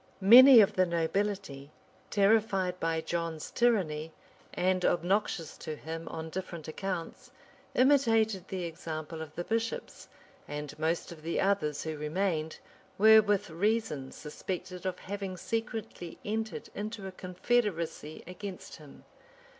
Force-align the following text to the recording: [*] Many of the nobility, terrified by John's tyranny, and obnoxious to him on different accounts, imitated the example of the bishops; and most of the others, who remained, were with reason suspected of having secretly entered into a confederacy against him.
[*] 0.09 0.19
Many 0.19 0.61
of 0.61 0.73
the 0.73 0.87
nobility, 0.87 1.69
terrified 2.09 2.79
by 2.79 3.01
John's 3.01 3.51
tyranny, 3.51 4.11
and 4.51 4.83
obnoxious 4.83 5.55
to 5.59 5.75
him 5.75 6.07
on 6.07 6.31
different 6.31 6.67
accounts, 6.67 7.29
imitated 7.75 8.47
the 8.47 8.63
example 8.63 9.21
of 9.21 9.35
the 9.35 9.43
bishops; 9.43 10.07
and 10.47 10.73
most 10.79 11.11
of 11.11 11.21
the 11.21 11.39
others, 11.39 11.83
who 11.83 11.97
remained, 11.97 12.57
were 12.97 13.21
with 13.21 13.51
reason 13.51 14.11
suspected 14.11 14.87
of 14.87 14.97
having 14.97 15.37
secretly 15.37 16.17
entered 16.25 16.67
into 16.73 17.05
a 17.05 17.11
confederacy 17.11 18.23
against 18.25 18.77
him. 18.77 19.03